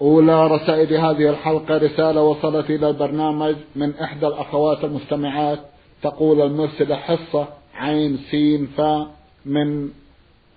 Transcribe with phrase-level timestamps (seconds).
[0.00, 5.58] أولى رسائل هذه الحلقة رسالة وصلت إلى البرنامج من إحدى الأخوات المستمعات
[6.02, 9.10] تقول المرسلة حصة عين سين فا
[9.46, 9.90] من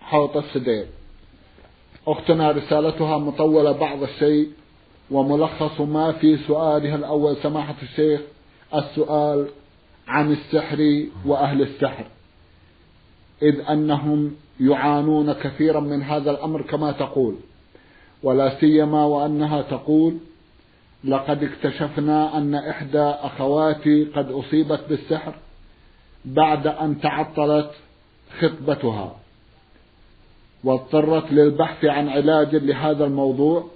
[0.02, 0.86] حوط السدير
[2.08, 4.50] أختنا رسالتها مطولة بعض الشيء
[5.12, 8.22] وملخص ما في سؤالها الأول سماحة الشيخ
[8.76, 9.48] السؤال
[10.08, 12.06] عن السحر وأهل السحر.
[13.42, 17.36] إذ أنهم يعانون كثيرا من هذا الأمر كما تقول.
[18.24, 20.18] ولا سيما وأنها تقول
[21.04, 25.34] لقد اكتشفنا أن إحدى أخواتي قد أصيبت بالسحر
[26.26, 27.72] بعد أن تعطلت
[28.40, 29.16] خطبتها
[30.64, 33.68] واضطرت للبحث عن علاج لهذا الموضوع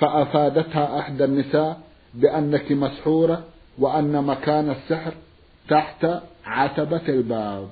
[0.00, 1.80] فأفادتها إحدى النساء
[2.14, 3.42] بأنك مسحورة
[3.78, 5.12] وأن مكان السحر
[5.68, 6.06] تحت
[6.46, 7.68] عتبة الباب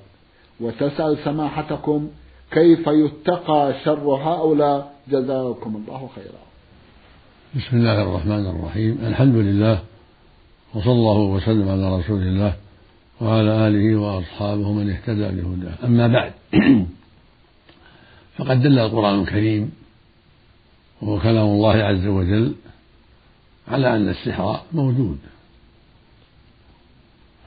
[0.59, 2.09] وتسأل سماحتكم
[2.51, 6.43] كيف يتقى شر هؤلاء جزاكم الله خيرا.
[7.55, 8.97] بسم الله الرحمن الرحيم.
[9.03, 9.83] الحمد لله
[10.73, 12.55] وصلى الله وسلم على رسول الله
[13.21, 15.85] وعلى آله وأصحابه من اهتدى بهداه.
[15.85, 16.33] أما بعد
[18.37, 19.71] فقد دل القرآن الكريم
[21.01, 22.55] وهو كلام الله عز وجل
[23.67, 25.19] على أن السحر موجود.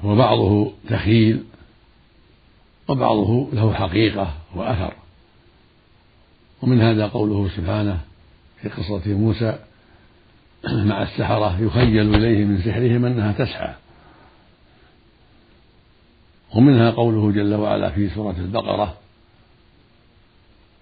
[0.05, 1.45] وبعضه تخيل
[2.89, 5.06] وبعضه له حقيقة وأثر.
[6.63, 8.01] ومن هذا قوله سبحانه
[8.63, 9.59] في قصة موسى
[10.65, 13.75] مع السحرة يخيل إليه من سحرهم أنها تسعى
[16.55, 18.97] ومنها قوله جل وعلا في سورة البقرة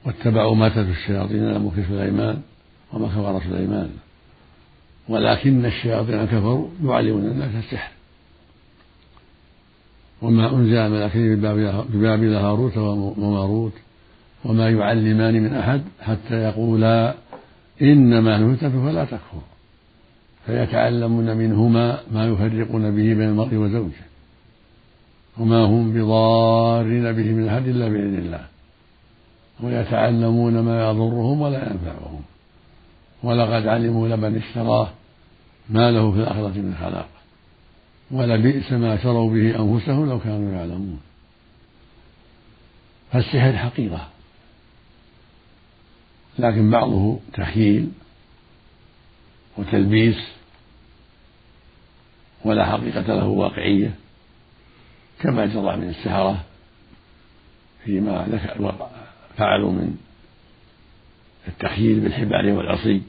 [0.04, 2.42] واتبعوا ما تتلو الشياطين على ملك سليمان
[2.92, 3.90] وما كفر سليمان.
[5.08, 7.92] ولكن الشياطين كفروا يعلمون الناس السحر
[10.22, 13.72] وما أنزل ملكين ببابل هاروت وماروت
[14.44, 17.14] وما يعلمان من أحد حتى يقولا
[17.82, 19.42] إنما نهتف فلا تكفر.
[20.46, 24.04] فيتعلمون منهما ما يفرقون به بين المرء وزوجه
[25.38, 28.44] وما هم بضارين به من أحد إلا بإذن الله.
[29.62, 32.22] ويتعلمون ما يضرهم ولا ينفعهم.
[33.22, 34.88] ولقد علموا لمن اشتراه
[35.70, 37.08] ما له في الآخرة من خلاق.
[38.10, 41.00] ولبئس ما شروا به أنفسهم لو كانوا يعلمون.
[43.12, 44.13] فالسحر حقيقة.
[46.38, 47.92] لكن بعضه تخييل
[49.56, 50.16] وتلبيس
[52.44, 53.94] ولا حقيقة له واقعية
[55.20, 56.44] كما جرى من السحرة
[57.84, 58.40] فيما
[59.36, 59.96] فعلوا من
[61.48, 63.02] التخييل بالحبال والعصي.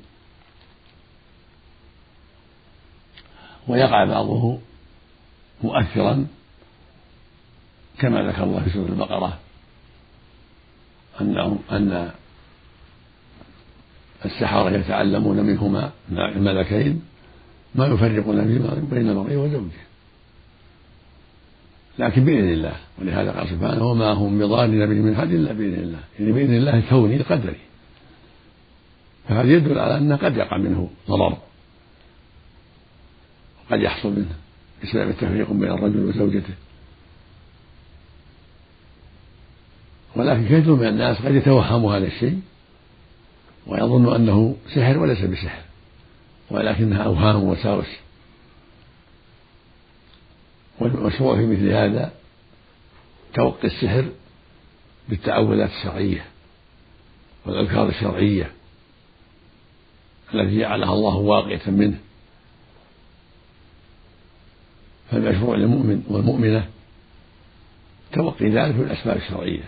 [3.68, 4.60] ويقع بعضه
[5.64, 6.28] مؤثرا
[8.00, 9.40] كما ذكر الله في سورة البقرة
[11.22, 12.12] أنهم أن
[14.26, 17.02] السحرة يتعلمون منهما الملكين
[17.76, 18.46] ما يفرقون
[18.92, 19.86] بين المرء وزوجه.
[22.00, 26.00] لكن بإذن الله ولهذا قال سبحانه وما هم بضارين به من أحد إلا بإذن الله.
[26.20, 27.56] يعني بإذن الله كوني قدري
[29.30, 31.38] فهذا يدل على أنه قد يقع منه ضرر.
[33.72, 34.36] قد يحصل منه
[34.84, 36.54] بسبب التفريق بين الرجل وزوجته.
[40.16, 42.42] ولكن كثير من الناس قد يتوهم هذا الشيء.
[43.68, 45.62] ويظن أنه سحر وليس بسحر
[46.52, 47.88] ولكنها أوهام ووساوس
[50.80, 52.12] والمشروع في مثل هذا
[53.34, 54.10] توقي السحر
[55.10, 56.26] بالتعوذات الشرعية
[57.46, 58.52] والأذكار الشرعية
[60.34, 62.00] التي جعلها الله واقية منه.
[65.12, 66.70] فالمشروع للمؤمن والمؤمنة
[68.14, 69.64] توقي ذلك بالأسباب الشرعية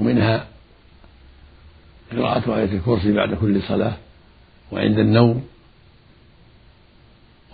[0.00, 0.48] ومنها
[2.12, 3.96] قراءة آية الكرسي بعد كل صلاة
[4.72, 5.46] وعند النوم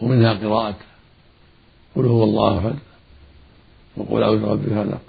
[0.03, 0.77] ومنها قراءة
[1.97, 2.79] قل هو الله أحد
[3.97, 5.03] وقل أعوذ برب الفلق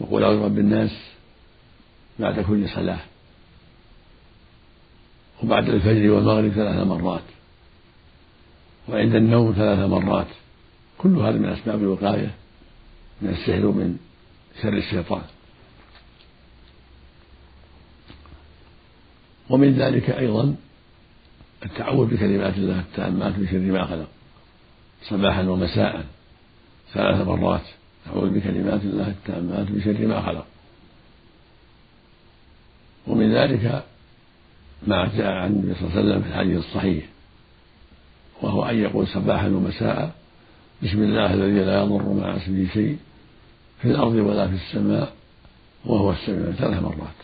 [0.00, 0.90] وقل أعوذ برب الناس
[2.18, 3.00] بعد كل صلاة
[5.42, 7.22] وبعد الفجر والمغرب ثلاث مرات
[8.88, 10.26] وعند النوم ثلاث مرات.
[10.98, 12.34] كل هذا من أسباب الوقاية
[13.22, 13.96] من السحر ومن
[14.62, 15.22] شر الشيطان.
[19.50, 20.54] ومن ذلك أيضا
[21.64, 24.08] التعوذ بكلمات الله التامات من شر ما خلق
[25.02, 26.04] صباحا ومساء
[26.92, 27.62] ثلاث مرات
[28.06, 30.46] أعوذ بكلمات الله التامات من شر ما خلق.
[33.06, 33.84] ومن ذلك
[34.86, 37.04] ما جاء عن النبي صلى الله عليه وسلم في الحديث الصحيح
[38.42, 40.14] وهو أن يقول صباحا ومساء
[40.82, 42.98] بسم الله الذي لا يضر مع اسمه شيء
[43.82, 45.12] في الأرض ولا في السماء
[45.84, 47.18] وهو السميع ثلاث مرات.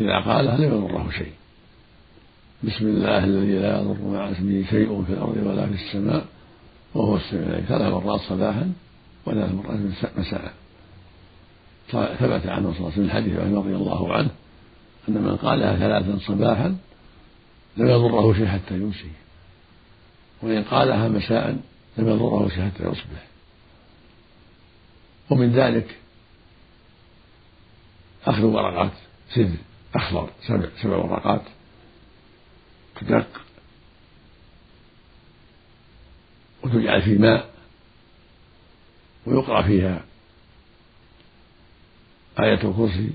[0.00, 1.32] إذا قالها لم يضره شيء؟
[2.62, 6.26] بسم الله الذي لا يضر مع اسمه شيء في الأرض ولا في السماء
[6.94, 8.72] وهو السميع ثلاث مرات صباحا
[9.26, 9.78] وثلاث مرات
[10.18, 10.54] مساء.
[11.92, 14.30] ثبت عنه صلى الله عليه وسلم الحديث عن رضي الله عنه
[15.08, 16.76] أن من قالها ثلاثا صباحا
[17.76, 19.10] لم يضره شيء حتى يمسي
[20.42, 21.58] وإن قالها مساء
[21.98, 23.26] لم يضره شيء حتى يصبح.
[25.30, 25.96] ومن ذلك
[28.26, 28.92] أخذ ورقات
[29.34, 29.56] سدر
[29.94, 31.42] أخضر سبع سبع ورقات.
[33.00, 33.40] تدق.
[36.62, 37.54] وتجعل في ماء
[39.26, 40.04] ويقرأ فيها.
[42.40, 43.10] آية الكرسي.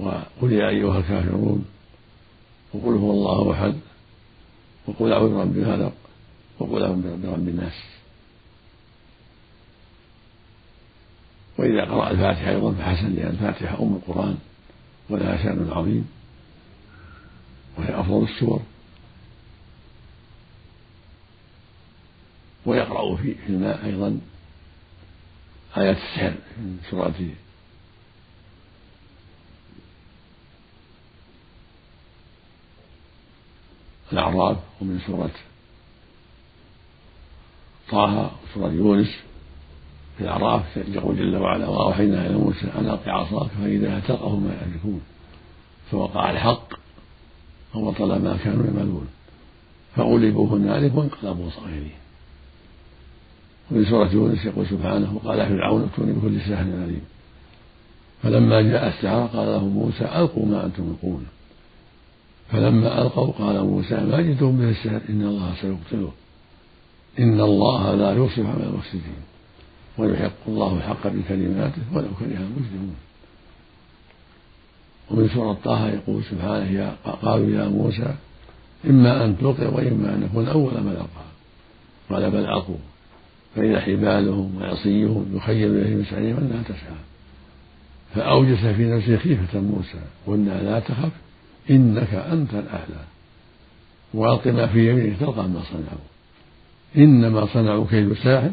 [0.00, 1.64] وقل يا أيها الكافرون.
[2.74, 3.80] وقل هو الله أحد.
[4.86, 5.94] وقل أعوذ برب الفلق
[6.58, 8.03] وقل أعوذ برب الناس.
[11.58, 14.38] وإذا قرأ الفاتحة أيضا فحسن لأن الفاتحة أم القرآن
[15.10, 16.08] ولها شأن عظيم
[17.78, 18.62] وهي أفضل السور
[22.66, 24.20] ويقرأ في الماء أيضا
[25.76, 27.14] آيات السحر من سورة
[34.12, 35.30] الأعراف ومن سورة
[37.90, 39.08] طه وسورة يونس
[40.18, 45.00] في الأعراف يقول جل وعلا وأوحينا إلى موسى أن ألق عصاك فإذا تلقف ما يأفكون
[45.90, 46.68] فوقع الحق
[47.74, 49.06] وبطل ما كانوا يعملون.
[49.96, 51.90] فغلبوا هنالك وانقلبوا صاغرين
[53.70, 57.04] وفي سورة يونس يقول سبحانه وقال فرعون ائتوني بكل ساحر عليم.
[58.22, 61.26] فلما جاء السحرة قال لهم موسى ألقوا ما أنتم ملقون
[62.52, 66.12] فلما ألقوا قال موسى ما جئتم به السحر؟ إن الله سيبطله.
[67.18, 69.33] إن الله لا يصلح عمل المفسدين.
[69.98, 72.96] ويحق الله الحق بكلماته ولو كره المجرمون.
[75.10, 78.14] ومن سورة طه يقول سبحانه يا قالوا يا موسى
[78.86, 81.24] إما أن تلقي وإما أن نكون أول من ألقى
[82.10, 82.76] قال بل ألقوا
[83.56, 86.96] فإذا حبالهم وعصيهم يخيل إليه من سعيهم أنها تسعى.
[88.14, 91.12] فأوجس في نفسه خيفة موسى قلنا لا تخف
[91.70, 93.04] إنك أنت الأعلى.
[94.14, 96.04] وألق ما في يمينك تلقف ما صنعوا.
[96.96, 98.50] إنما صنعوا كيد ساحر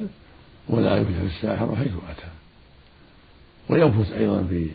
[0.69, 2.31] ولا يفلح الساحر حيث أتى.
[3.69, 4.69] وينفث أيضا في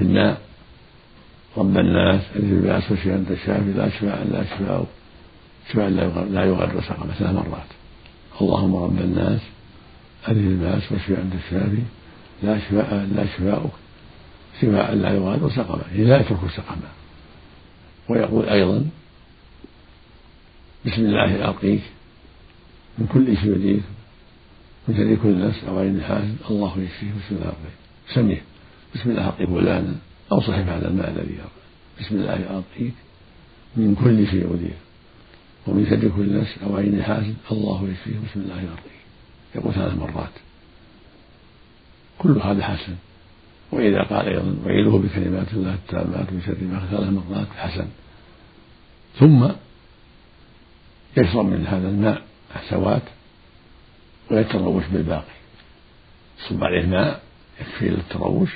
[0.00, 0.40] الماء
[1.56, 5.88] رب الناس أذهب الباس واشف أنت الشافي لا شفاء إلا شفاؤك شفاء
[6.30, 7.70] لا يغادر سقما ثلاث مرات.
[8.40, 9.40] اللهم رب الناس
[10.28, 11.82] ألف الباس وشفاء أنت الشافي
[12.42, 13.72] لا شفاء لا شفاؤك.
[14.60, 16.90] شفاء لا يغادر سقما لا يترك سقما
[18.08, 18.86] ويقول أيضا
[20.86, 21.82] بسم الله أرقيك
[22.98, 23.82] من كل شيء يديك
[24.88, 27.76] من شر كل نفس أو عين حاسد الله يشفيه بسم الله أرقيك
[28.14, 28.42] سميه.
[28.94, 29.94] بسم الله أرقي فلانا.
[30.32, 31.38] أو صحب هذا الماء الذي
[32.00, 32.94] بسم الله أرقيك
[33.76, 34.76] من كل شيء يؤذيك
[35.66, 39.04] ومن شر كل نفس أو عين حاسد الله يشفيه بسم الله يرقيه
[39.54, 40.32] يقول ثلاث مرات.
[42.18, 42.94] كل هذا حسن.
[43.72, 47.86] وإذا قال أيضا أعيذه بكلمات الله التامات من شر ما ثلاث مرات حسن.
[49.18, 49.48] ثم
[51.16, 52.22] يشرب من هذا الماء.
[52.54, 53.02] حسوات
[54.30, 55.34] ويتروش بالباقي.
[56.40, 57.22] يصب عليه ماء
[57.60, 58.50] يكفي للتروش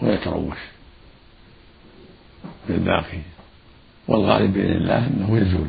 [0.00, 0.58] ويتروش
[2.68, 3.18] بالباقي.
[4.08, 5.68] والغالب بإذن الله أنه يزول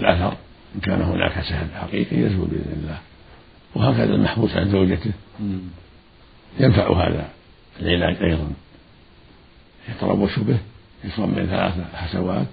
[0.00, 0.36] الأثر.
[0.74, 3.00] إن كان هناك سهل حقيقي يزول بإذن الله.
[3.74, 5.12] وهكذا المحبوس عن زوجته
[6.60, 7.28] ينفع هذا
[7.80, 8.52] العلاج أيضا.
[9.88, 10.58] يتروش به
[11.04, 12.46] يصب من ثلاثة حسوات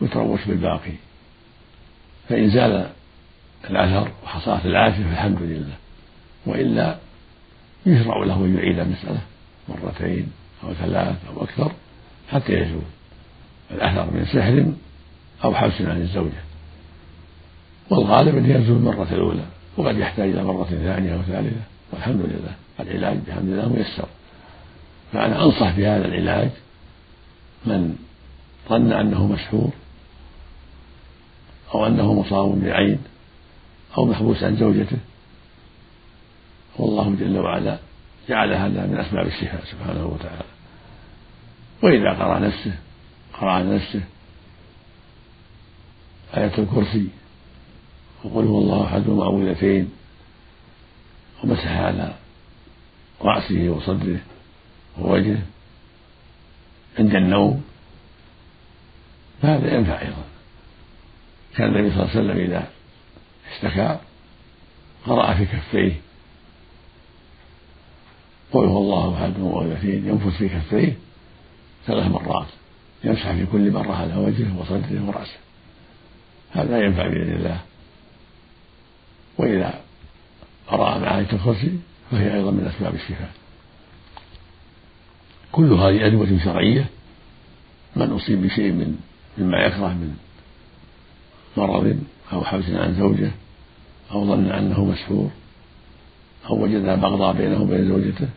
[0.00, 0.92] ويتروش بالباقي.
[2.28, 2.90] فإن زال
[3.70, 5.74] الأثر وحصلت العافية فالحمد لله.
[6.46, 6.96] وإلا
[7.86, 9.20] يشرع له أن يعيد المسألة
[9.68, 10.32] مرتين
[10.64, 11.72] أو ثلاث أو أكثر
[12.30, 12.82] حتى يزول
[13.70, 14.72] الأثر من سحر
[15.44, 16.42] أو حبس عن الزوجة.
[17.90, 19.44] والغالب أن يزول المرة الأولى
[19.76, 21.60] وقد يحتاج إلى مرة ثانية وثالثة
[21.92, 22.54] والحمد لله.
[22.80, 24.08] العلاج بحمد الله ميسر.
[25.12, 26.50] فأنا أنصح بهذا العلاج
[27.66, 27.96] من
[28.68, 29.70] ظن أنه مسحور
[31.74, 32.98] أو أنه مصاب بعين
[33.98, 34.98] أو محبوس عن زوجته.
[36.78, 37.78] والله جل وعلا
[38.28, 40.44] جعل هذا من أسباب الشفاء سبحانه وتعالى.
[41.82, 42.78] وإذا قرأ نفسه
[43.40, 44.00] قرأ على نفسه
[46.36, 47.08] آية الكرسي
[48.24, 49.90] وقل هو الله أحد ومعوذتين
[51.44, 52.14] ومسح على
[53.22, 54.20] رأسه وصدره
[54.98, 55.42] ووجهه
[56.98, 57.64] عند النوم
[59.42, 60.24] فهذا ينفع أيضا.
[61.56, 62.68] كان النبي صلى الله عليه وسلم إذا
[63.52, 63.98] اشتكى
[65.06, 65.92] قرأ في كفيه.
[68.52, 70.96] قل هو الله أحد ومعوذتين ينفث في كفيه
[71.86, 72.46] ثلاث مرات
[73.04, 75.38] يمسح في كل مرة على وجهه وصدره ورأسه.
[76.52, 77.60] هذا ينفع بإذن الله.
[79.38, 79.80] وإذا
[80.68, 81.78] قرأ مع آية الكرسي
[82.10, 83.30] فهي أيضا من أسباب الشفاء.
[85.52, 86.86] كل هذه أدوية شرعية
[87.96, 88.98] من أصيب بشيء من
[89.38, 90.16] مما يكره من
[91.56, 91.98] مرض
[92.32, 93.30] أو حبس عن زوجة
[94.12, 95.30] أو ظن أنه مسحور
[96.50, 98.28] أو وجد بغضاء بينه وبين زوجته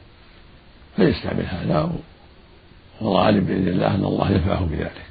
[0.95, 1.91] فيستعمل هذا
[3.01, 5.05] والغالب بإذن الله أن الله ينفعه بذلك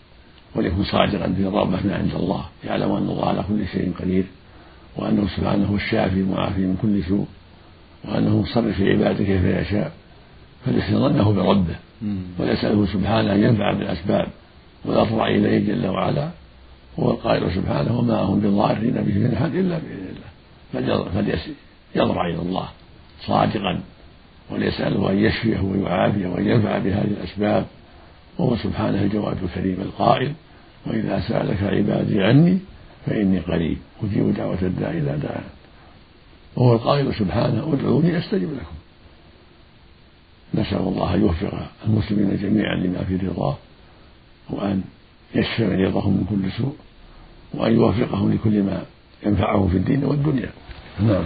[0.54, 4.24] وليكن صادقا في الرغبة من عند الله يعلم أن الله على كل شيء قدير
[4.96, 7.26] وأنه سبحانه هو الشافي المعافي من كل سوء
[8.04, 9.92] وأنه مصرف في عباده كيف يشاء
[10.66, 11.76] فليحسن ظنه بربه
[12.38, 14.28] ويسأله سبحانه أن ينفع بالأسباب
[14.84, 16.28] ويضرع إليه جل وعلا
[16.98, 20.28] هو القائل سبحانه وما هم بضارين به من أحد إلا بإذن الله.
[21.94, 22.68] فليضرع إلى الله
[23.26, 23.80] صادقا
[24.50, 27.66] وليسأله أن يشفيه ويعافيه وأن ينفع بهذه الأسباب.
[28.38, 30.32] وهو سبحانه الجواد الكريم القائل
[30.86, 32.58] وإذا سألك عبادي عني
[33.06, 35.44] فإني قريب أجيب دعوة الداع إذا دعان
[36.56, 38.76] وهو القائل سبحانه ادعوني أستجب لكم.
[40.54, 43.56] نسأل الله أن يوفق المسلمين جميعا لما في رضاه
[44.50, 44.82] وأن
[45.34, 46.76] يشفي مريضهم من كل سوء.
[47.54, 48.82] وأن يوفقهم لكل ما
[49.26, 50.50] ينفعه في الدين والدنيا.
[51.00, 51.24] نعم.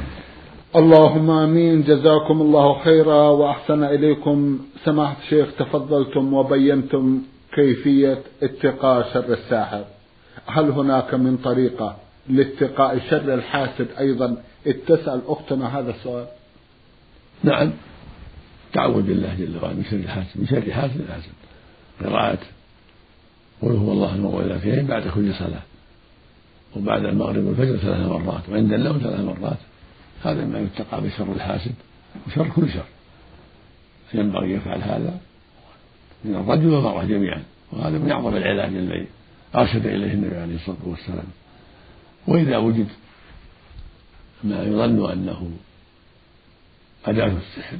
[0.76, 1.82] اللهم آمين.
[1.82, 4.58] جزاكم الله خيرا وأحسن إليكم.
[4.84, 7.22] سماحة الشيخ تفضلتم وبينتم
[7.54, 9.84] كيفية اتقاء شر الساحر.
[10.46, 11.96] هل هناك من طريقة
[12.28, 14.36] لاتقاء شر الحاسد أيضا؟
[14.86, 16.26] تسال أختنا هذا السؤال.
[17.44, 17.70] نعم.
[18.72, 21.32] تعوذ بالله جل وعلا من شر الحاسد من شر حاسد حاسد
[22.04, 22.38] قراءة
[23.62, 25.62] قل هو الله المعوذتين بعد كل صلاة.
[26.76, 29.58] وبعد المغرب والفجر ثلاث مرات وعند النوم ثلاث مرات.
[30.24, 31.74] هذا ما يتقى بشر الحاسد
[32.26, 32.84] وشر كل شر.
[34.14, 35.20] ينبغي يفعل هذا
[36.24, 39.06] من الرجل والمرأة جميعا وهذا من أعظم العلاج الذي
[39.54, 41.26] أرشد إليه النبي عليه الصلاة والسلام.
[42.26, 42.88] وإذا وجد
[44.44, 45.50] ما يظن أنه
[47.04, 47.78] أداة السحر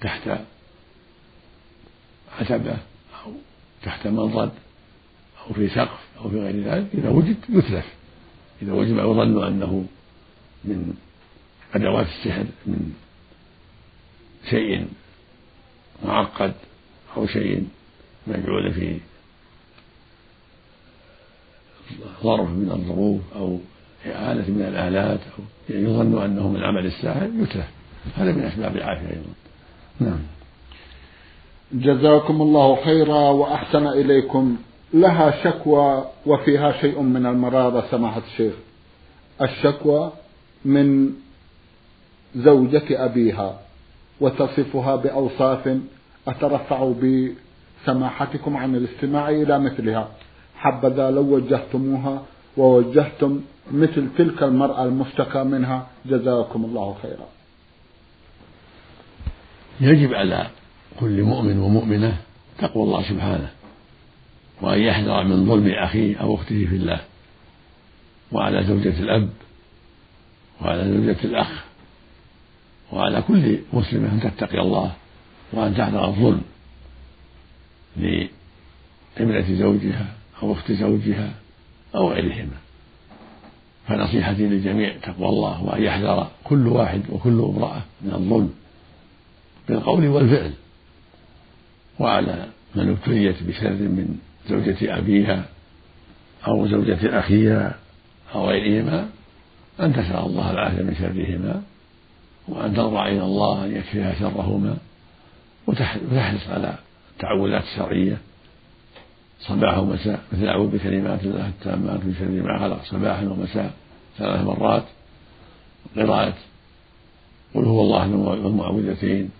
[0.00, 0.38] تحت
[2.40, 2.76] عتبة
[3.24, 3.32] أو
[3.82, 4.52] تحت منضد
[5.48, 7.94] أو في سقف أو في غير ذلك إذا وجد يتلف.
[8.62, 9.86] إذا وجد يظن أنه
[10.64, 10.94] من
[11.74, 12.92] أدوات السحر من
[14.50, 14.86] شيء
[16.04, 16.52] معقد
[17.16, 17.68] أو شيء
[18.26, 18.98] مجعول في
[22.22, 23.58] ظرف من الظروف أو
[24.06, 27.68] آلة من الآلات أو يظن أنه من عمل الساحر يتلف.
[28.14, 29.32] هذا من أسباب العافية أيضا.
[30.00, 30.18] نعم.
[31.72, 34.56] جزاكم الله خيرا وأحسن إليكم.
[34.94, 38.54] لها شكوى وفيها شيء من المرارة سماحة الشيخ.
[39.42, 40.12] الشكوى
[40.64, 41.12] من
[42.36, 43.60] زوجة أبيها
[44.20, 45.78] وتصفها بأوصاف
[46.28, 50.08] أترفع بسماحتكم عن الاستماع إلى مثلها.
[50.56, 52.22] حبذا لو وجهتموها
[52.56, 53.40] ووجهتم
[53.72, 57.26] مثل تلك المرأة المشتكى منها جزاكم الله خيرا.
[59.80, 60.46] يجب على
[61.00, 62.16] كل مؤمن ومؤمنة
[62.58, 63.50] تقوى الله سبحانه.
[64.60, 67.00] وأن يحذر من ظلم أخيه أو أخته في الله.
[68.32, 69.30] وعلى زوجة الأب
[70.62, 71.64] وعلى زوجة الأخ
[72.92, 74.92] وعلى كل مسلم أن تتقي الله
[75.52, 76.42] وأن تحذر الظلم
[77.96, 81.34] لابنة زوجها أو أخت زوجها
[81.94, 82.56] أو غيرهما.
[83.88, 88.54] فنصيحتي للجميع تقوى الله وأن يحذر كل واحد وكل امرأة من الظلم
[89.68, 90.52] بالقول والفعل.
[91.98, 95.44] وعلى من ابتليت بشر من زوجة أبيها
[96.48, 97.74] أو زوجة أخيها
[98.34, 99.08] أو غيرهما
[99.80, 101.62] أن تسأل الله العافية من شرهما
[102.48, 104.76] وأن تضرع إلى الله أن يكفيها شرهما
[105.66, 106.74] وتحرص على
[107.16, 108.18] التعوذات الشرعية
[109.40, 112.84] صباح ومساء مثل أعوذ بكلمات الله التامات من شر ما خلق.
[112.84, 113.70] صباحا ومساء
[114.18, 114.84] ثلاث مرات.
[115.96, 116.34] قراءة
[117.54, 119.30] قل هو الله والمعوذتين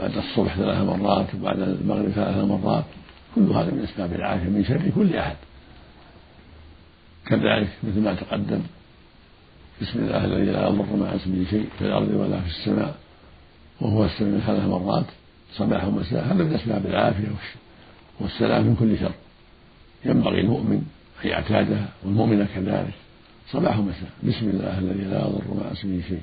[0.00, 2.84] بعد الصبح ثلاث مرات وبعد المغرب ثلاث مرات.
[3.34, 5.36] كل هذا من أسباب العافية من شر كل أحد.
[7.26, 8.62] كذلك مثل ما تقدم
[9.82, 12.94] بسم الله الذي لا يضر مع اسمه شيء في الأرض ولا في السماء
[13.80, 15.06] وهو السميع ثلاث مرات
[15.52, 17.28] صباح ومساء هذا من أسباب العافية
[18.20, 19.12] والسلام من كل شر.
[20.04, 20.82] ينبغي المؤمن
[21.24, 22.94] أن يعتادها والمؤمنة كذلك.
[23.50, 26.22] صباح ومساء بسم الله الذي لا يضر مع اسمه شيء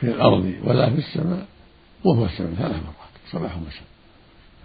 [0.00, 1.46] في الأرض ولا في السماء
[2.04, 3.86] وهو السميع ثلاث مرات صباح ومساء.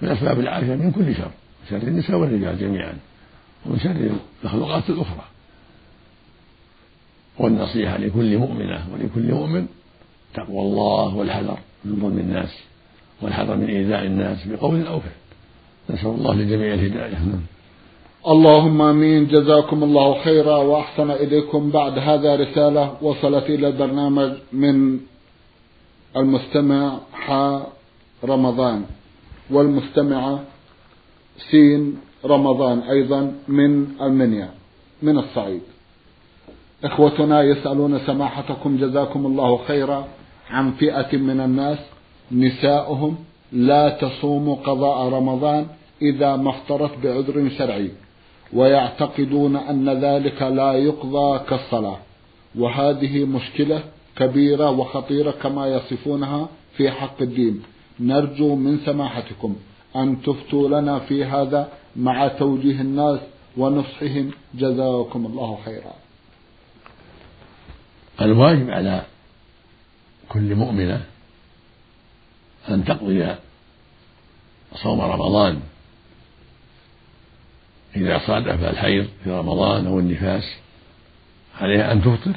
[0.02, 1.32] من أسباب العافية من كل شر.
[1.70, 2.94] شر النساء والرجال جميعا
[3.66, 4.10] ومن شر
[4.44, 5.24] المخلوقات الأخرى.
[7.40, 9.68] والنصيحة لكل مؤمنة ولكل مؤمن
[10.34, 12.60] تقوى الله والحذر من ظلم الناس
[13.22, 15.12] والحذر من إيذاء الناس بقول أو فعل.
[15.90, 17.14] نسأل الله لجميع الهداية.
[17.14, 17.42] نعم.
[18.28, 19.28] اللهم آمين.
[19.28, 21.70] جزاكم الله خيرا وأحسن إليكم.
[21.70, 25.00] بعد هذا رسالة وصلت إلى البرنامج من
[26.18, 27.32] المستمع ح
[28.24, 28.86] رمضان
[29.50, 30.44] والمستمعة
[31.38, 34.50] سين رمضان أيضا من المنيا
[35.02, 35.62] من الصعيد.
[36.84, 40.08] إخوتنا يسألون سماحتكم جزاكم الله خيرا
[40.50, 41.78] عن فئة من الناس
[42.32, 43.16] نساؤهم
[43.52, 45.68] لا تصوم قضاء رمضان
[46.02, 47.92] إذا ما افطرت بعذر شرعي
[48.54, 51.98] ويعتقدون أن ذلك لا يقضى كالصلاة.
[52.56, 53.84] وهذه مشكلة
[54.16, 57.64] كبيرة وخطيرة كما يصفونها في حق الدين.
[58.00, 59.56] نرجو من سماحتكم
[59.98, 63.20] ان تفتوا لنا في هذا مع توجيه الناس
[63.58, 65.94] ونصحهم؟ جزاكم الله خيرا.
[68.22, 69.02] الواجب على
[70.30, 71.06] كل مؤمنه
[72.70, 73.36] أن تقضي
[74.76, 75.60] صوم رمضان.
[77.96, 80.44] إذا صادف الحيض في رمضان أو النفاس
[81.60, 82.36] عليها أن تفطر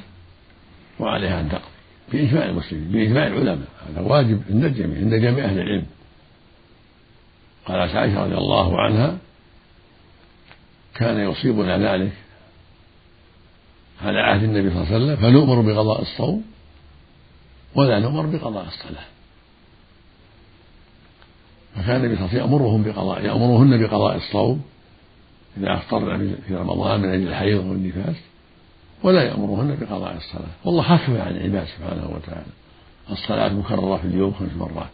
[1.00, 1.64] وعليها أن تقضي
[2.12, 3.69] بإجماع المسلمين بإجماع العلماء.
[3.88, 5.87] هذا واجب عند الجميع عند جميع أهل العلم.
[7.66, 9.18] قالت عائشة رضي الله عنها
[10.94, 12.12] كان يصيبنا ذلك
[14.02, 16.44] على عهد النبي صلى الله عليه وسلم فنؤمر بقضاء الصوم
[17.75, 19.04] ولا نؤمر بقضاء الصلاة.
[21.76, 24.62] فكان النبي صلى الله عليه وسلم يأمرهم بقضاء يأمرهن بقضاء الصوم
[25.56, 28.16] إذا أفطرن في رمضان من أجل الحيض والنفاس
[29.02, 30.50] ولا يأمرهن بقضاء الصلاة.
[30.64, 32.52] والله خفف عن العباد سبحانه وتعالى.
[33.10, 34.90] الصلاة مكررة في اليوم خمس مرات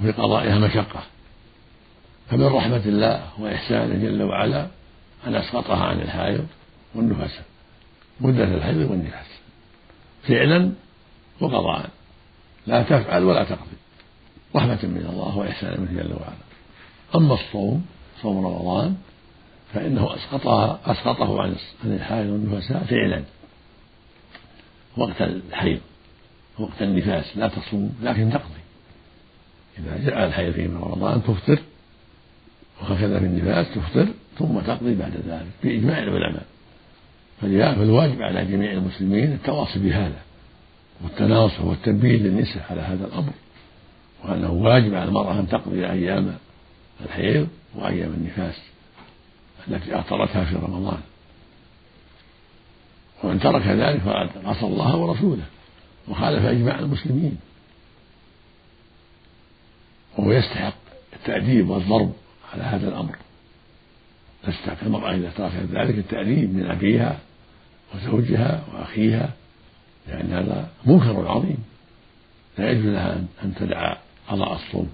[0.00, 1.02] وفي قضائها مشقة.
[2.32, 4.68] فمن رحمة الله وإحسانه جل وعلا
[5.26, 6.46] أن أسقطها عن الحائض
[6.94, 7.40] والنفاس
[8.20, 9.26] مدة الحيض والنفاس
[10.22, 10.72] فعلا
[11.40, 11.90] وقضاء.
[12.66, 13.76] لا تفعل ولا تقضي.
[14.56, 16.42] رحمة من الله وإحسانا منه جل وعلا.
[17.14, 17.86] أما الصوم
[18.22, 18.96] صوم رمضان
[19.74, 23.22] فإنه أسقطها أسقطه عن عن الحائض والنفساء فعلا.
[24.96, 25.80] وقت الحيض
[26.58, 27.36] وقت النفاس.
[27.36, 28.62] لا تصوم لكن تقضي.
[29.78, 31.58] إذا جاء الحيض في رمضان تفطر
[32.82, 36.46] وهكذا في النفاس تفطر ثم تقضي بعد ذلك بإجماع العلماء.
[37.40, 40.22] فالواجب على جميع المسلمين التواصي بهذا
[41.02, 43.32] والتناصح والتنبيه للنساء على هذا الأمر
[44.24, 46.36] وأنه واجب على المرأة أن تقضي أيام
[47.04, 48.54] الحيض وأيام النفاس
[49.68, 51.00] التي أفطرتها في رمضان.
[53.24, 55.44] ومن ترك ذلك فقد عصى الله ورسوله
[56.08, 57.38] وخالف إجماع المسلمين.
[60.18, 60.74] وهو يستحق
[61.12, 62.12] التأديب والضرب
[62.52, 63.16] على هذا الأمر.
[64.42, 67.18] تستحق المرأة إذا تركت ذلك التأديب من أبيها
[67.94, 69.32] وزوجها وأخيها
[70.08, 71.58] لأن هذا منكر عظيم.
[72.58, 73.96] لا يجوز لها أن تدع
[74.28, 74.90] قضاء الصوم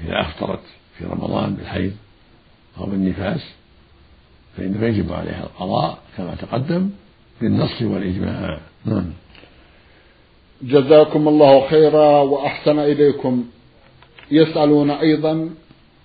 [0.00, 0.62] إذا أفطرت
[0.98, 1.92] في رمضان بالحيض
[2.78, 3.40] أو بالنفاس
[4.56, 6.90] فإنه يجب عليها القضاء كما تقدم
[7.40, 8.60] بالنص والإجماع.
[8.84, 9.12] نعم.
[10.62, 13.44] جزاكم الله خيرا وأحسن إليكم.
[14.30, 15.50] يسألون أيضا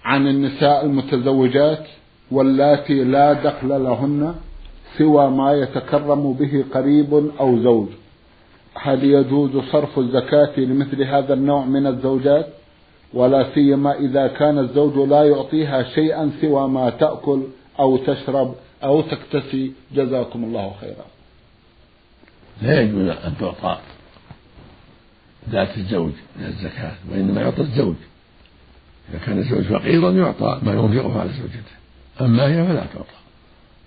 [0.03, 1.87] عن النساء المتزوجات
[2.31, 4.35] واللاتي لا دخل لهن
[4.97, 7.87] سوى ما يتكرم به قريب أو زوج.
[8.75, 12.47] هل يجوز صرف الزكاة لمثل هذا النوع من الزوجات؟
[13.13, 17.43] ولا سيما إذا كان الزوج لا يعطيها شيئا سوى ما تأكل
[17.79, 19.71] أو تشرب أو تكتسي.
[19.95, 21.05] جزاكم الله خيرا.
[22.61, 23.77] لا يجوز أن تعطى
[25.49, 27.95] ذات الزوج من الزكاة وإنما يعطى الزوج.
[29.09, 31.73] إذا كان الزوج فقيرا يعطى ما ينفقه على زوجته.
[32.21, 33.23] أما هي فلا تعطى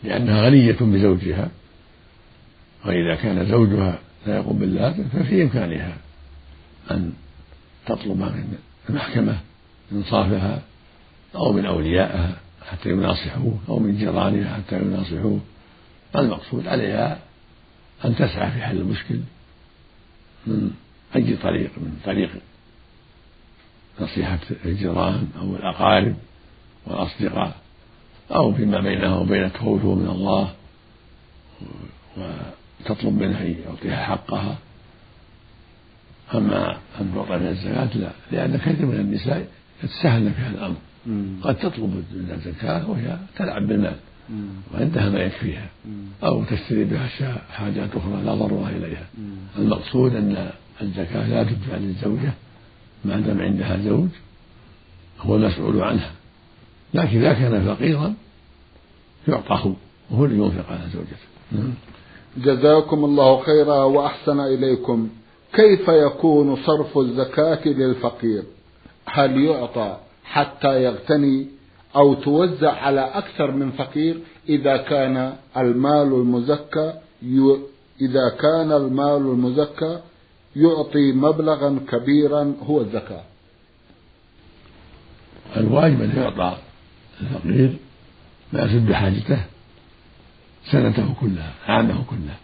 [0.05, 1.51] لأنها غنية بزوجها
[2.85, 5.97] وإذا كان زوجها لا يقوم باللازم ففي إمكانها
[6.91, 7.13] أن
[7.87, 8.59] تطلب من
[8.91, 9.39] المحكمة
[9.93, 10.63] إنصافها
[11.35, 12.37] أو من أوليائها
[12.71, 15.41] حتى يناصحوه أو من جيرانها حتى يناصحوه.
[16.17, 17.19] المقصود عليها
[18.05, 19.21] أن تسعى في حل المشكل
[20.47, 20.71] من
[21.17, 22.31] أي طريق من طريق
[24.01, 26.17] نصيحة الجيران أو الأقارب
[26.87, 27.55] والأصدقاء
[28.31, 30.55] أو فيما بينها وبين خوفه من الله
[32.17, 34.59] وتطلب منها أن يعطيها حقها.
[36.35, 39.49] أما أن تعطى من الزكاة لا لأن كثير من النساء
[39.85, 40.77] يتساهلن في هذا الأمر.
[41.43, 43.97] قد تطلب الزكاة وهي تلعب بالمال
[44.75, 45.67] وعندها ما يكفيها.
[46.23, 47.09] أو تشتري بها
[47.53, 49.07] حاجات أخرى لا ضرورة إليها.
[49.59, 50.51] المقصود أن
[50.83, 52.33] الزكاة لا تدفع للزوجة
[53.07, 54.09] ما دام عندها زوج
[55.21, 56.13] هو المسؤول عنها.
[56.95, 58.15] لكن إذا كان فقيرا
[59.29, 59.73] يعطى هو
[60.11, 61.73] وهو اللي ينفق على زوجته.
[62.37, 65.09] جزاكم الله خيرا وأحسن إليكم.
[65.53, 68.43] كيف يكون صرف الزكاة للفقير؟
[69.07, 71.47] هل يعطى حتى يغتني
[71.97, 76.93] أو توزع على أكثر من فقير إذا كان المال المزكى
[78.01, 79.99] إذا كان المال المزكى
[80.57, 83.23] يعطي مبلغا كبيرا هو الزكاة
[85.57, 86.59] الواجب أن يعطى
[87.21, 87.77] الفقير
[88.53, 89.45] ما يسد حاجته
[90.71, 92.39] سنته كلها عامه كلها.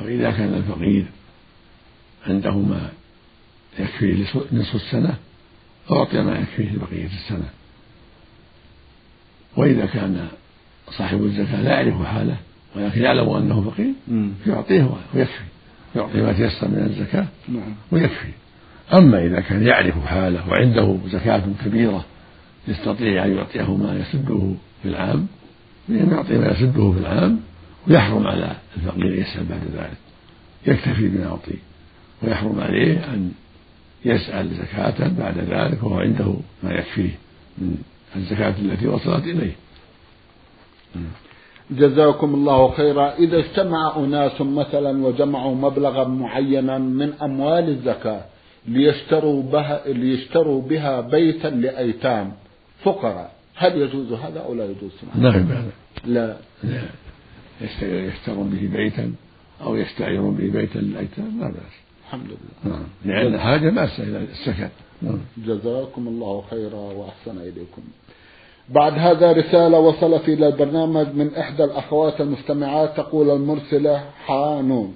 [0.00, 1.06] وإذا كان الفقير
[2.26, 2.90] عنده ما
[3.78, 5.16] يكفيه نصف السنة
[5.90, 7.50] أعطي ما يكفيه لبقية السنة.
[9.56, 10.28] وإذا كان
[10.90, 12.36] صاحب الزكاة لا يعرف حاله
[12.76, 13.92] ولكن يعلم أنه فقير
[14.46, 15.44] يعطيه ويكفي.
[15.96, 17.74] يعطي ما تيسر من الزكاة نعم.
[17.92, 18.28] ويكفي.
[18.92, 22.04] أما إذا كان يعرف حاله وعنده زكاة كبيرة
[22.68, 25.26] يستطيع أن يعطيه ما يسده في العام
[25.88, 27.40] فإن يعطي ما يسده في العام
[27.88, 29.98] ويحرم على الفقير يسأل بعد ذلك.
[30.66, 31.58] يكتفي بما يعطي
[32.22, 33.32] ويحرم عليه أن
[34.04, 37.10] يسأل زكاة بعد ذلك وهو عنده ما يكفيه
[37.58, 37.76] من
[38.16, 39.52] الزكاة التي وصلت إليه.
[41.70, 43.14] جزاكم الله خيرا.
[43.14, 48.24] إذا اجتمع أناس مثلا وجمعوا مبلغا معينا من أموال الزكاة
[48.68, 52.32] ليشتروا بها ليشتروا بها بيتا لأيتام
[52.82, 53.32] فقراء.
[53.56, 55.28] هل يجوز هذا أو لا يجوز؟ لا.
[55.28, 55.64] لا.
[56.04, 56.36] لا.
[56.64, 56.82] لا.
[58.08, 59.12] يشترون به بيتا
[59.62, 61.76] أو يستعيرون به بيتا للأيتام؟ لا بأس.
[62.04, 62.76] الحمد لله.
[62.76, 62.86] نعم.
[63.04, 64.68] لأن حاجة ماسة إلى السكن
[65.02, 65.18] نعم.
[65.46, 67.82] جزاكم الله خيرا وأحسن إليكم.
[68.68, 74.94] بعد هذا رسالة وصلت إلى البرنامج من إحدى الأخوات المستمعات تقول المرسلة حانون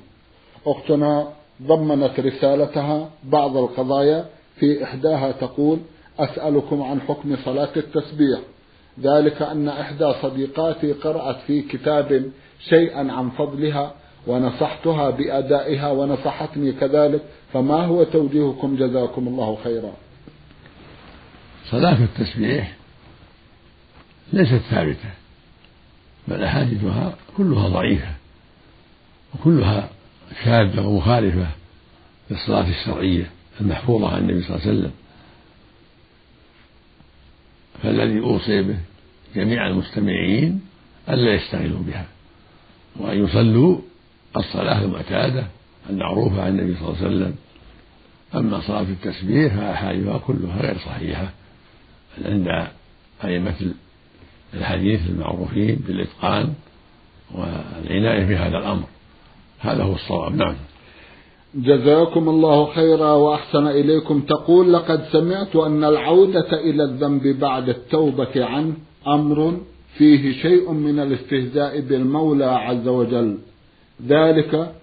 [0.67, 1.29] أختنا
[1.63, 4.25] ضمنت رسالتها بعض القضايا
[4.57, 5.79] في إحداها تقول
[6.19, 8.41] أسألكم عن حكم صلاة التسبيح.
[9.01, 12.31] ذلك أن إحدى صديقاتي قرأت في كتاب
[12.69, 13.95] شيئا عن فضلها
[14.27, 17.23] ونصحتها بأدائها ونصحتني كذلك
[17.53, 19.93] فما هو توجيهكم؟ جزاكم الله خيرا.
[21.71, 22.84] صلاة التسبيح
[24.33, 25.11] ليست ثابتة
[26.29, 28.15] بل أحاديثها كلها ضعيفة
[29.35, 29.89] وكلها
[30.45, 31.47] شاذة ومخالفة
[32.31, 34.93] للصلاة الشرعية المحفوظة عن النبي صلى الله عليه وسلم.
[37.83, 38.79] فالذي أوصي به
[39.35, 40.61] جميع المستمعين
[41.09, 42.07] ألا يشتغلوا بها
[42.97, 43.79] وأن يصلوا
[44.37, 45.47] الصلاة المعتادة
[45.91, 47.35] المعروفة عن النبي صلى الله عليه وسلم.
[48.35, 51.31] أما صلاة التسبيح فأحاديثها كلها غير صحيحة
[52.25, 52.69] عند
[53.25, 53.75] أئمة
[54.57, 56.53] الحديث المعروفين بالإتقان
[57.35, 58.85] والعناية بهذا الأمر.
[59.59, 60.35] هذا هو الصواب.
[60.35, 60.55] نعم.
[61.55, 64.21] جزاكم الله خيرا وأحسن إليكم.
[64.21, 68.75] تقول لقد سمعت أن العودة إلى الذنب بعد التوبة عنه
[69.07, 69.57] أمر
[69.99, 73.39] فيه شيء من الاستهزاء بالمولى عز وجل.
[74.07, 74.75] ذلك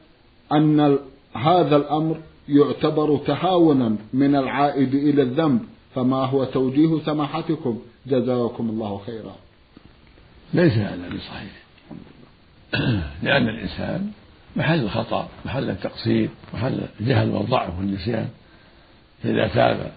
[0.53, 0.97] أن
[1.33, 2.17] هذا الأمر
[2.49, 5.59] يعتبر تهاونا من العائد إلى الذنب.
[5.95, 9.35] فما هو توجيه سماحتكم؟ جزاكم الله خيرا.
[10.53, 11.51] ليس هذا بصحيح.
[13.23, 14.11] لأن الإنسان
[14.55, 18.29] محل الخطأ محل التقصير محل الجهل والضعف والنسيان.
[19.23, 19.91] فإذا تاب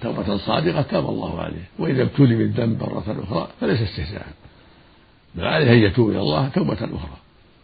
[0.00, 1.64] توبة صادقة تاب الله عليه.
[1.78, 4.26] وإذا ابتلي بالذنب مرة أخرى فليس استهزاء.
[5.34, 7.16] بل عليه أن يتوب إلى الله توبة أخرى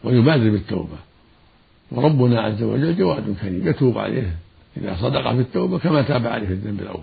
[0.05, 0.97] ويبادر بالتوبة.
[1.93, 4.37] وربنا عز وجل جواد كريم يتوب عليه
[4.77, 7.03] إذا صدق في التوبة كما تاب عليه في الذنب الأول.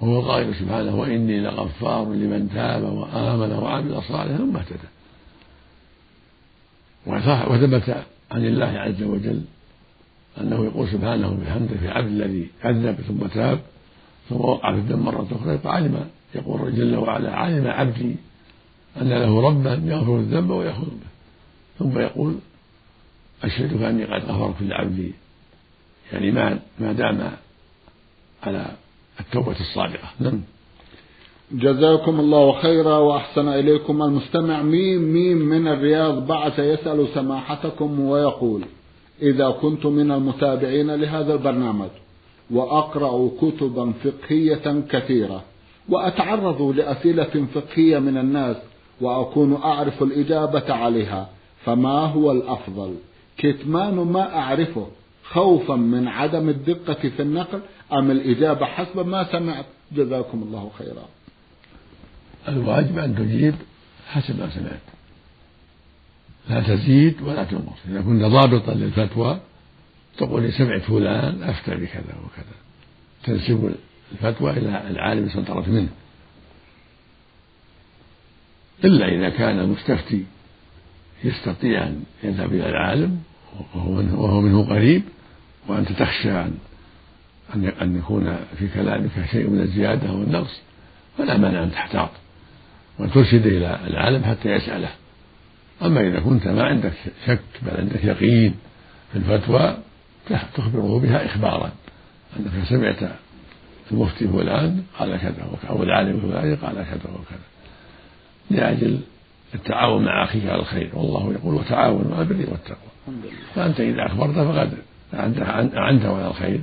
[0.00, 4.88] وهو القائل سبحانه وإني لغفار لمن تاب وآمن وعمل صالحا ثم اهتدى.
[7.50, 9.42] وثبت عن الله عز وجل
[10.40, 13.60] أنه يقول سبحانه بحمده في عبد الذي كذب ثم تاب
[14.28, 18.16] ثم وقع في الذنب مرة أخرى فعلم يقول جل وعلا علم عبدي
[19.00, 21.06] أن له ربا يغفر الذنب ويأخذ به.
[21.78, 22.38] ثم يقول
[23.42, 25.12] أشهدك أني قد غفرت لعبدي.
[26.12, 27.30] يعني ما ما دام
[28.42, 28.70] على
[29.20, 30.08] التوبة الصادقة.
[30.20, 30.40] نعم.
[31.52, 34.62] جزاكم الله خيرا وأحسن إليكم المستمع.
[34.62, 38.64] ميم ميم من الرياض بعث يسأل سماحتكم ويقول
[39.22, 41.88] إذا كنت من المتابعين لهذا البرنامج
[42.50, 45.42] وأقرأ كتبا فقهية كثيرة
[45.88, 48.56] وأتعرض لأسئلة فقهية من الناس
[49.00, 51.28] وأكون أعرف الإجابة عليها
[51.64, 52.94] فما هو الأفضل؟
[53.38, 54.86] كتمان ما أعرفه
[55.24, 57.60] خوفا من عدم الدقة في النقل
[57.92, 61.08] أم الإجابة حسب ما سمعت؟ جزاكم الله خيرا.
[62.48, 63.54] الواجب أن تجيب
[64.08, 64.80] حسب ما سمعت.
[66.48, 67.78] لا تزيد ولا تنقص.
[67.88, 69.40] إذا كنت ضابطا للفتوى
[70.18, 72.56] تقول سمعت فلان أفتى بكذا وكذا.
[73.24, 73.74] تنسب
[74.12, 75.88] الفتوى إلى العالم صدرت منه.
[78.84, 80.24] إلا إذا كان المستفتي
[81.24, 83.22] يستطيع أن يذهب إلى العالم
[83.74, 85.02] وهو منه قريب
[85.68, 86.58] وأنت تخشى أن
[87.54, 90.60] أن يكون في كلامك شيء من الزيادة أو النقص
[91.18, 92.10] فلا مانع أن تحتاط
[92.98, 94.88] وأن ترشد إلى العالم حتى يسأله.
[95.82, 96.92] أما إذا كنت ما عندك
[97.26, 98.54] شك بل عندك يقين
[99.12, 99.76] في الفتوى
[100.54, 101.72] تخبره بها إخبارا.
[102.36, 102.96] أنك سمعت
[103.90, 107.46] المفتي فلان قال كذا أو العالم فلان قال كذا وكذا.
[108.50, 109.00] لأجل
[109.54, 110.90] التعاون مع أخيك على الخير.
[110.94, 113.16] والله يقول وتعاونوا على البر والتقوى.
[113.54, 114.72] فأنت إذا أخبرت فقد
[115.14, 116.60] أعنته على الخير.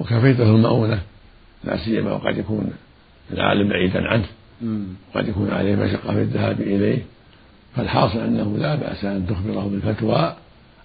[0.00, 1.02] وكفيته المؤونة.
[1.64, 2.72] لا سيما وقد يكون
[3.32, 4.26] العالم بعيدا عنه.
[5.14, 7.04] وقد يكون عليه مشقة في الذهاب إليه.
[7.76, 10.36] فالحاصل أنه لا بأس أن تخبره بالفتوى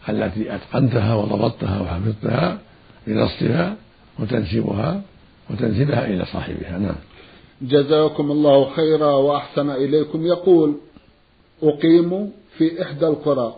[0.09, 2.57] التي أتقنتها وضبطتها وحفظتها
[3.07, 3.75] بنصها
[4.19, 5.01] وتنسبها
[5.49, 6.77] وتنسبها إلى صاحبها.
[6.77, 6.95] نعم.
[7.61, 10.25] جزاكم الله خيرا وأحسن إليكم.
[10.25, 10.75] يقول
[11.63, 13.55] أقيم في إحدى القرى.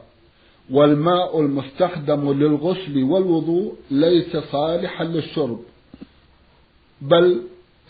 [0.72, 5.60] والماء المستخدم للغسل والوضوء ليس صالحا للشرب
[7.02, 7.42] بل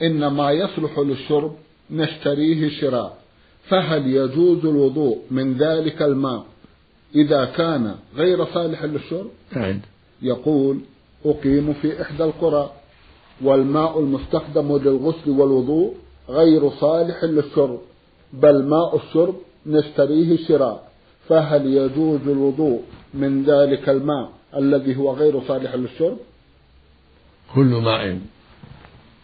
[0.02, 1.56] إن ما يصلح للشرب
[1.92, 3.18] نشتريه شراء.
[3.64, 6.46] فهل يجوز الوضوء من ذلك الماء
[7.16, 9.82] إذا كان غير صالح للشرب؟ نعم.
[10.22, 10.80] يقول
[11.26, 12.72] أقيم في إحدى القرى.
[13.42, 15.94] والماء المستخدم للغسل والوضوء
[16.30, 17.80] غير صالح للشرب
[18.34, 20.93] بل ماء الشرب نشتريه شراء.
[21.30, 22.82] فهل يجوز الوضوء
[23.14, 26.18] من ذلك الماء الذي هو غير صالح للشرب؟
[27.56, 28.20] كل ماء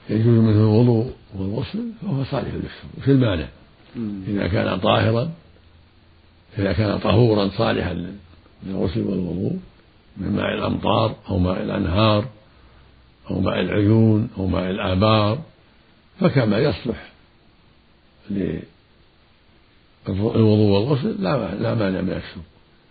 [0.09, 3.47] يجوز منه الوضوء والغسل فهو صالح للشرب في المانع
[4.27, 5.31] إذا كان طاهرا
[6.57, 8.13] إذا كان طهورا صالحا
[8.65, 9.57] للغسل والوضوء
[10.17, 12.25] من ماء الأمطار أو ماء الأنهار
[13.31, 15.39] أو ماء العيون أو ماء الآبار
[16.19, 17.09] فكما يصلح
[20.07, 22.43] للوضوء والغسل لا لا مانع من الشرب.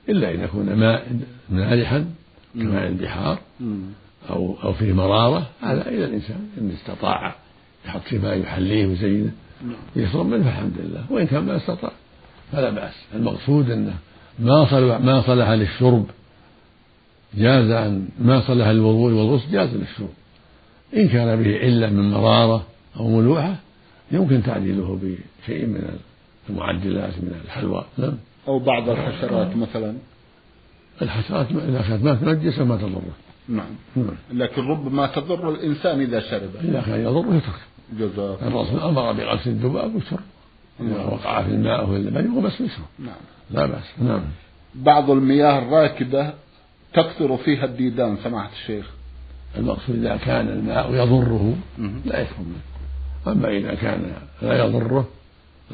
[0.09, 1.07] إلا إذا كان ماء
[1.51, 2.05] مالحا
[2.55, 3.39] كماء البحار
[4.31, 7.35] أو أو فيه مرارة هذا إلى الإنسان إن استطاع
[7.87, 9.33] يحط فيه ماء يحليه ويزينه
[9.97, 11.05] يشرب منه فالحمد لله.
[11.11, 11.93] وإن كان ما استطاع
[12.53, 12.95] فلا بأس.
[13.15, 13.95] المقصود أنه
[14.39, 16.07] ما صلح ما صلح للشرب
[17.35, 20.09] جاز أن ما صلح للوضوء والغسل جاز للشرب.
[20.97, 22.67] إن كان به علة من مرارة
[22.97, 23.57] أو ملوحة
[24.13, 25.99] يمكن تعديله بشيء من
[26.51, 27.85] المعدلات من الحلوى.
[27.99, 28.15] نعم.
[28.49, 29.95] أو بعض الحشرات مثلا.
[31.03, 33.17] الحشرات إذا كانت ما تنجس ما تضره.
[33.49, 33.67] نعم.
[33.97, 34.17] نعم.
[34.33, 36.51] لكن ربما تضر الإنسان إذا شرب.
[36.65, 37.61] إذا كان يضره يترك.
[37.99, 38.43] جزاك.
[38.43, 40.21] الرسول أمر بغسل الذباب والشرب
[40.81, 41.07] إذا نعم.
[41.07, 43.15] وقع في الماء أو اللبن يشرب نعم.
[43.51, 43.85] لا بأس.
[44.03, 44.21] نعم.
[44.75, 46.35] بعض المياه الراكدة
[46.95, 48.91] تكثر فيها الديدان سماحة الشيخ.
[49.57, 51.57] المقصود إذا كان الماء يضره
[52.05, 55.09] لا يشرب منه أما إذا كان لا يضره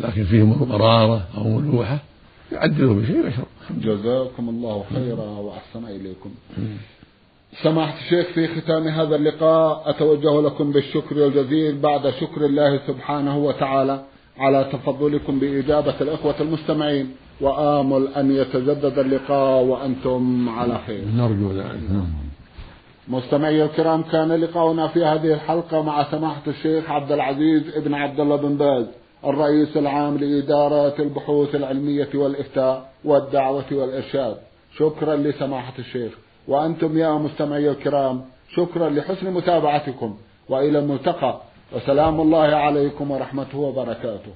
[0.00, 1.98] لكن فيه مرارة أو ملوحة
[2.52, 3.46] يعدله بشيء ويشرب
[3.80, 6.30] جزاكم الله خيرا وأحسن إليكم.
[7.62, 14.04] سماحة الشيخ في ختام هذا اللقاء أتوجه لكم بالشكر الجزيل بعد شكر الله سبحانه وتعالى
[14.38, 21.04] على تفضلكم بإجابة الإخوة المستمعين وآمل أن يتجدد اللقاء وأنتم على خير.
[21.16, 21.80] نرجو ذلك.
[23.08, 28.36] مستمعي الكرام كان لقاؤنا في هذه الحلقة مع سماحة الشيخ عبد العزيز ابن عبد الله
[28.36, 28.86] بن باز.
[29.30, 34.36] الرئيس العام لإدارة البحوث العلمية والإفتاء والدعوة والإرشاد.
[34.78, 36.12] شكرا لسماحة الشيخ.
[36.48, 38.24] وأنتم يا مستمعي الكرام
[38.56, 40.16] شكرا لحسن متابعتكم.
[40.48, 41.40] وإلى الملتقى.
[41.72, 44.32] وسلام الله عليكم ورحمته وبركاته.